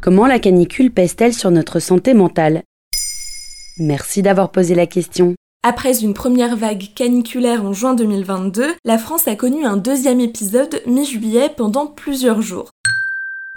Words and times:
Comment 0.00 0.26
la 0.26 0.38
canicule 0.38 0.92
pèse-t-elle 0.92 1.34
sur 1.34 1.50
notre 1.50 1.80
santé 1.80 2.14
mentale? 2.14 2.62
Merci 3.78 4.22
d'avoir 4.22 4.52
posé 4.52 4.76
la 4.76 4.86
question. 4.86 5.34
Après 5.64 6.02
une 6.02 6.14
première 6.14 6.56
vague 6.56 6.86
caniculaire 6.94 7.64
en 7.64 7.72
juin 7.72 7.94
2022, 7.94 8.76
la 8.84 8.96
France 8.96 9.26
a 9.26 9.34
connu 9.34 9.64
un 9.64 9.76
deuxième 9.76 10.20
épisode 10.20 10.80
mi-juillet 10.86 11.50
pendant 11.56 11.88
plusieurs 11.88 12.42
jours. 12.42 12.70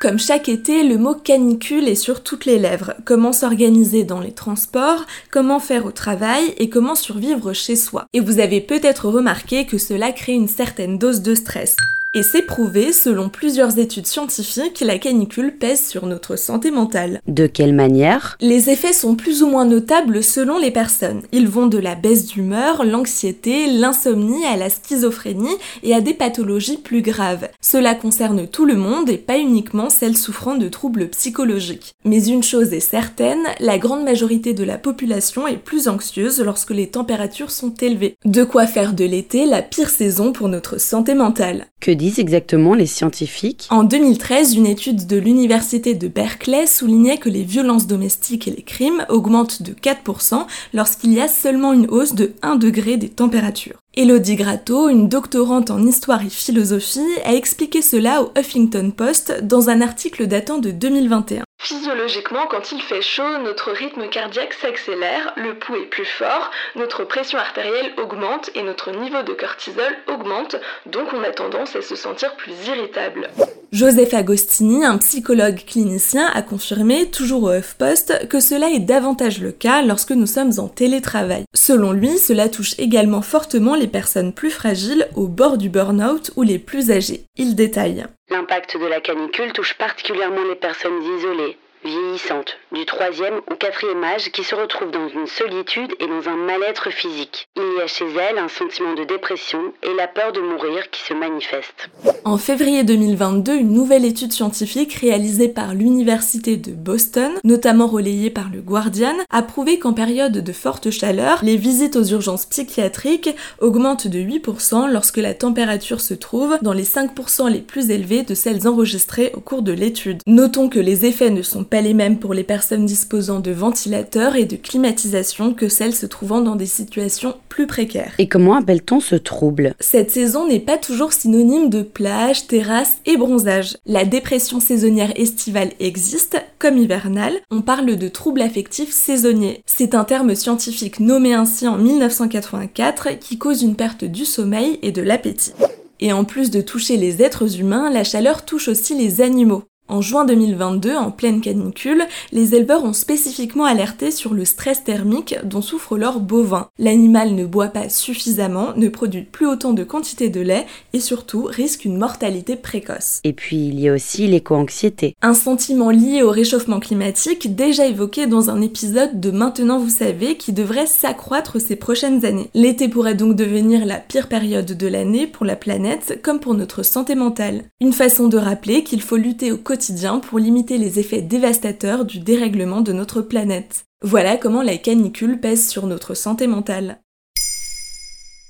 Comme 0.00 0.18
chaque 0.18 0.48
été, 0.48 0.82
le 0.82 0.96
mot 0.96 1.14
canicule 1.14 1.86
est 1.86 1.94
sur 1.94 2.22
toutes 2.22 2.46
les 2.46 2.58
lèvres. 2.58 2.94
Comment 3.04 3.34
s'organiser 3.34 4.04
dans 4.04 4.20
les 4.20 4.32
transports, 4.32 5.04
comment 5.30 5.60
faire 5.60 5.84
au 5.84 5.92
travail 5.92 6.54
et 6.56 6.70
comment 6.70 6.94
survivre 6.94 7.52
chez 7.52 7.76
soi. 7.76 8.06
Et 8.14 8.20
vous 8.20 8.40
avez 8.40 8.62
peut-être 8.62 9.10
remarqué 9.10 9.66
que 9.66 9.76
cela 9.76 10.10
crée 10.10 10.32
une 10.32 10.48
certaine 10.48 10.96
dose 10.96 11.20
de 11.20 11.34
stress. 11.34 11.76
Et 12.12 12.24
c'est 12.24 12.42
prouvé, 12.42 12.92
selon 12.92 13.28
plusieurs 13.28 13.78
études 13.78 14.08
scientifiques, 14.08 14.80
la 14.80 14.98
canicule 14.98 15.56
pèse 15.56 15.86
sur 15.86 16.06
notre 16.06 16.34
santé 16.34 16.72
mentale. 16.72 17.20
De 17.28 17.46
quelle 17.46 17.72
manière? 17.72 18.36
Les 18.40 18.68
effets 18.68 18.92
sont 18.92 19.14
plus 19.14 19.44
ou 19.44 19.46
moins 19.46 19.64
notables 19.64 20.24
selon 20.24 20.58
les 20.58 20.72
personnes. 20.72 21.22
Ils 21.30 21.46
vont 21.46 21.68
de 21.68 21.78
la 21.78 21.94
baisse 21.94 22.26
d'humeur, 22.26 22.84
l'anxiété, 22.84 23.68
l'insomnie 23.68 24.44
à 24.44 24.56
la 24.56 24.70
schizophrénie 24.70 25.54
et 25.84 25.94
à 25.94 26.00
des 26.00 26.12
pathologies 26.12 26.78
plus 26.78 27.00
graves. 27.00 27.48
Cela 27.60 27.94
concerne 27.94 28.48
tout 28.48 28.66
le 28.66 28.74
monde 28.74 29.08
et 29.08 29.16
pas 29.16 29.38
uniquement 29.38 29.88
celles 29.88 30.16
souffrant 30.16 30.56
de 30.56 30.68
troubles 30.68 31.10
psychologiques. 31.10 31.94
Mais 32.04 32.26
une 32.26 32.42
chose 32.42 32.72
est 32.72 32.80
certaine, 32.80 33.44
la 33.60 33.78
grande 33.78 34.02
majorité 34.02 34.52
de 34.52 34.64
la 34.64 34.78
population 34.78 35.46
est 35.46 35.58
plus 35.58 35.86
anxieuse 35.86 36.40
lorsque 36.40 36.70
les 36.70 36.88
températures 36.88 37.52
sont 37.52 37.74
élevées. 37.74 38.16
De 38.24 38.42
quoi 38.42 38.66
faire 38.66 38.94
de 38.94 39.04
l'été 39.04 39.46
la 39.46 39.62
pire 39.62 39.90
saison 39.90 40.32
pour 40.32 40.48
notre 40.48 40.80
santé 40.80 41.14
mentale. 41.14 41.66
Que 41.80 41.90
disent 41.90 42.18
exactement 42.18 42.74
les 42.74 42.84
scientifiques? 42.84 43.66
En 43.70 43.84
2013, 43.84 44.54
une 44.54 44.66
étude 44.66 45.06
de 45.06 45.16
l'université 45.16 45.94
de 45.94 46.08
Berkeley 46.08 46.66
soulignait 46.66 47.16
que 47.16 47.30
les 47.30 47.42
violences 47.42 47.86
domestiques 47.86 48.46
et 48.46 48.50
les 48.50 48.62
crimes 48.62 49.06
augmentent 49.08 49.62
de 49.62 49.72
4% 49.72 50.44
lorsqu'il 50.74 51.14
y 51.14 51.20
a 51.20 51.28
seulement 51.28 51.72
une 51.72 51.88
hausse 51.88 52.14
de 52.14 52.32
1 52.42 52.56
degré 52.56 52.98
des 52.98 53.08
températures. 53.08 53.78
Elodie 53.94 54.36
Gratto, 54.36 54.90
une 54.90 55.08
doctorante 55.08 55.70
en 55.70 55.86
histoire 55.86 56.22
et 56.22 56.28
philosophie, 56.28 57.00
a 57.24 57.34
expliqué 57.34 57.80
cela 57.80 58.22
au 58.22 58.30
Huffington 58.38 58.92
Post 58.94 59.42
dans 59.42 59.70
un 59.70 59.80
article 59.80 60.26
datant 60.26 60.58
de 60.58 60.70
2021. 60.72 61.44
Physiologiquement, 61.62 62.46
quand 62.50 62.72
il 62.72 62.80
fait 62.80 63.02
chaud, 63.02 63.36
notre 63.44 63.70
rythme 63.70 64.08
cardiaque 64.08 64.54
s'accélère, 64.54 65.34
le 65.36 65.58
pouls 65.58 65.76
est 65.76 65.90
plus 65.90 66.06
fort, 66.06 66.50
notre 66.74 67.04
pression 67.04 67.38
artérielle 67.38 67.92
augmente 67.98 68.48
et 68.54 68.62
notre 68.62 68.90
niveau 68.92 69.22
de 69.22 69.34
cortisol 69.34 69.92
augmente, 70.08 70.56
donc 70.86 71.12
on 71.12 71.22
a 71.22 71.32
tendance 71.32 71.76
à 71.76 71.82
se 71.82 71.96
sentir 71.96 72.34
plus 72.36 72.54
irritable. 72.66 73.28
Joseph 73.72 74.14
Agostini, 74.14 74.86
un 74.86 74.96
psychologue 74.96 75.62
clinicien, 75.66 76.30
a 76.32 76.40
confirmé, 76.40 77.10
toujours 77.10 77.42
au 77.42 77.52
HuffPost, 77.52 78.26
que 78.28 78.40
cela 78.40 78.70
est 78.70 78.80
davantage 78.80 79.38
le 79.38 79.52
cas 79.52 79.82
lorsque 79.82 80.12
nous 80.12 80.26
sommes 80.26 80.52
en 80.56 80.66
télétravail. 80.66 81.44
Selon 81.54 81.92
lui, 81.92 82.16
cela 82.16 82.48
touche 82.48 82.74
également 82.78 83.20
fortement 83.20 83.74
les 83.74 83.86
personnes 83.86 84.32
plus 84.32 84.50
fragiles, 84.50 85.08
au 85.14 85.28
bord 85.28 85.58
du 85.58 85.68
burn-out 85.68 86.30
ou 86.36 86.42
les 86.42 86.58
plus 86.58 86.90
âgées. 86.90 87.26
Il 87.36 87.54
détaille. 87.54 88.06
L'impact 88.30 88.76
de 88.76 88.86
la 88.86 89.00
canicule 89.00 89.52
touche 89.52 89.74
particulièrement 89.74 90.44
les 90.44 90.54
personnes 90.54 91.02
isolées, 91.02 91.58
vieillissantes, 91.84 92.56
du 92.72 92.84
troisième 92.84 93.40
ou 93.50 93.54
quatrième 93.54 94.04
âge 94.04 94.30
qui 94.32 94.44
se 94.44 94.54
retrouvent 94.54 94.90
dans 94.90 95.08
une 95.08 95.26
solitude 95.26 95.94
et 95.98 96.06
dans 96.06 96.28
un 96.28 96.36
mal-être 96.36 96.90
physique. 96.90 97.48
Il 97.56 97.78
y 97.78 97.80
a 97.80 97.86
chez 97.86 98.04
elles 98.04 98.38
un 98.38 98.48
sentiment 98.48 98.94
de 98.94 99.04
dépression 99.04 99.72
et 99.82 99.94
la 99.96 100.06
peur 100.06 100.32
de 100.32 100.40
mourir 100.40 100.90
qui 100.90 101.02
se 101.02 101.14
manifeste. 101.14 101.90
En 102.24 102.36
février 102.36 102.84
2022, 102.84 103.54
une 103.56 103.72
nouvelle 103.72 104.04
étude 104.04 104.32
scientifique 104.32 104.94
réalisée 104.94 105.48
par 105.48 105.74
l'Université 105.74 106.56
de 106.56 106.72
Boston, 106.72 107.32
notamment 107.44 107.86
relayée 107.86 108.30
par 108.30 108.50
le 108.52 108.60
Guardian, 108.60 109.14
a 109.30 109.42
prouvé 109.42 109.78
qu'en 109.78 109.92
période 109.92 110.38
de 110.38 110.52
forte 110.52 110.90
chaleur, 110.90 111.40
les 111.42 111.56
visites 111.56 111.96
aux 111.96 112.04
urgences 112.04 112.46
psychiatriques 112.46 113.30
augmentent 113.60 114.06
de 114.06 114.18
8% 114.18 114.90
lorsque 114.90 115.16
la 115.16 115.34
température 115.34 116.00
se 116.00 116.14
trouve 116.14 116.58
dans 116.62 116.72
les 116.72 116.84
5% 116.84 117.50
les 117.50 117.60
plus 117.60 117.90
élevés 117.90 118.22
de 118.22 118.34
celles 118.34 118.68
enregistrées 118.68 119.32
au 119.34 119.40
cours 119.40 119.62
de 119.62 119.72
l'étude. 119.72 120.22
Notons 120.26 120.68
que 120.68 120.78
les 120.78 121.06
effets 121.06 121.30
ne 121.30 121.42
sont 121.42 121.64
pas 121.70 121.80
les 121.80 121.94
mêmes 121.94 122.18
pour 122.18 122.34
les 122.34 122.42
personnes 122.42 122.84
disposant 122.84 123.38
de 123.38 123.52
ventilateurs 123.52 124.34
et 124.34 124.44
de 124.44 124.56
climatisation 124.56 125.54
que 125.54 125.68
celles 125.68 125.94
se 125.94 126.06
trouvant 126.06 126.40
dans 126.40 126.56
des 126.56 126.66
situations 126.66 127.36
plus 127.48 127.68
précaires. 127.68 128.12
Et 128.18 128.28
comment 128.28 128.54
appelle-t-on 128.54 129.00
ce 129.00 129.14
trouble? 129.14 129.74
Cette 129.78 130.10
saison 130.10 130.48
n'est 130.48 130.60
pas 130.60 130.78
toujours 130.78 131.12
synonyme 131.12 131.70
de 131.70 131.82
plage, 131.82 132.48
terrasse 132.48 132.96
et 133.06 133.16
bronzage. 133.16 133.76
La 133.86 134.04
dépression 134.04 134.58
saisonnière 134.58 135.12
estivale 135.14 135.70
existe, 135.78 136.36
comme 136.58 136.76
hivernale. 136.76 137.38
On 137.50 137.62
parle 137.62 137.96
de 137.96 138.08
trouble 138.08 138.42
affectif 138.42 138.90
saisonnier. 138.92 139.62
C'est 139.64 139.94
un 139.94 140.04
terme 140.04 140.34
scientifique 140.34 140.98
nommé 140.98 141.34
ainsi 141.34 141.68
en 141.68 141.78
1984 141.78 143.18
qui 143.20 143.38
cause 143.38 143.62
une 143.62 143.76
perte 143.76 144.04
du 144.04 144.24
sommeil 144.24 144.78
et 144.82 144.92
de 144.92 145.02
l'appétit. 145.02 145.52
Et 146.00 146.12
en 146.12 146.24
plus 146.24 146.50
de 146.50 146.62
toucher 146.62 146.96
les 146.96 147.22
êtres 147.22 147.60
humains, 147.60 147.90
la 147.90 148.04
chaleur 148.04 148.44
touche 148.44 148.68
aussi 148.68 148.96
les 148.96 149.20
animaux. 149.20 149.64
En 149.90 150.02
juin 150.02 150.24
2022, 150.24 150.94
en 150.94 151.10
pleine 151.10 151.40
canicule, 151.40 152.04
les 152.30 152.54
éleveurs 152.54 152.84
ont 152.84 152.92
spécifiquement 152.92 153.64
alerté 153.64 154.12
sur 154.12 154.34
le 154.34 154.44
stress 154.44 154.84
thermique 154.84 155.34
dont 155.42 155.62
souffre 155.62 155.98
leur 155.98 156.20
bovin. 156.20 156.68
L'animal 156.78 157.34
ne 157.34 157.44
boit 157.44 157.70
pas 157.70 157.88
suffisamment, 157.88 158.68
ne 158.76 158.88
produit 158.88 159.22
plus 159.22 159.48
autant 159.48 159.72
de 159.72 159.82
quantité 159.82 160.28
de 160.28 160.40
lait 160.40 160.66
et 160.92 161.00
surtout 161.00 161.42
risque 161.42 161.84
une 161.84 161.98
mortalité 161.98 162.54
précoce. 162.54 163.18
Et 163.24 163.32
puis 163.32 163.56
il 163.56 163.80
y 163.80 163.88
a 163.88 163.92
aussi 163.92 164.28
l'éco-anxiété. 164.28 165.16
Un 165.22 165.34
sentiment 165.34 165.90
lié 165.90 166.22
au 166.22 166.30
réchauffement 166.30 166.78
climatique 166.78 167.56
déjà 167.56 167.84
évoqué 167.86 168.28
dans 168.28 168.48
un 168.48 168.62
épisode 168.62 169.18
de 169.18 169.32
Maintenant 169.32 169.80
vous 169.80 169.90
savez 169.90 170.36
qui 170.36 170.52
devrait 170.52 170.86
s'accroître 170.86 171.60
ces 171.60 171.74
prochaines 171.74 172.24
années. 172.24 172.48
L'été 172.54 172.86
pourrait 172.86 173.16
donc 173.16 173.34
devenir 173.34 173.84
la 173.84 173.96
pire 173.96 174.28
période 174.28 174.66
de 174.66 174.86
l'année 174.86 175.26
pour 175.26 175.44
la 175.44 175.56
planète 175.56 176.20
comme 176.22 176.38
pour 176.38 176.54
notre 176.54 176.84
santé 176.84 177.16
mentale. 177.16 177.64
Une 177.80 177.92
façon 177.92 178.28
de 178.28 178.38
rappeler 178.38 178.84
qu'il 178.84 179.02
faut 179.02 179.16
lutter 179.16 179.50
au 179.50 179.56
quotidien 179.56 179.79
pour 180.22 180.38
limiter 180.38 180.78
les 180.78 180.98
effets 180.98 181.22
dévastateurs 181.22 182.04
du 182.04 182.18
dérèglement 182.20 182.80
de 182.80 182.92
notre 182.92 183.22
planète. 183.22 183.84
Voilà 184.02 184.36
comment 184.36 184.62
la 184.62 184.76
canicule 184.76 185.40
pèse 185.40 185.68
sur 185.68 185.86
notre 185.86 186.14
santé 186.14 186.46
mentale. 186.46 187.00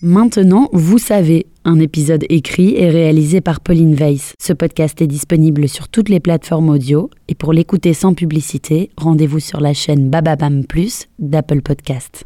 Maintenant, 0.00 0.68
vous 0.72 0.98
savez, 0.98 1.46
un 1.64 1.80
épisode 1.80 2.24
écrit 2.28 2.76
et 2.76 2.88
réalisé 2.88 3.40
par 3.40 3.60
Pauline 3.60 3.94
Weiss. 3.94 4.34
Ce 4.40 4.52
podcast 4.52 5.02
est 5.02 5.08
disponible 5.08 5.68
sur 5.68 5.88
toutes 5.88 6.08
les 6.08 6.20
plateformes 6.20 6.68
audio 6.68 7.10
et 7.26 7.34
pour 7.34 7.52
l'écouter 7.52 7.94
sans 7.94 8.14
publicité, 8.14 8.90
rendez-vous 8.96 9.40
sur 9.40 9.60
la 9.60 9.74
chaîne 9.74 10.08
Bababam 10.08 10.64
Plus 10.64 11.08
d'Apple 11.18 11.62
Podcast. 11.62 12.24